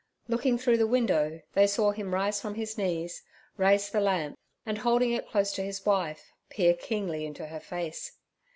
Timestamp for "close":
5.27-5.51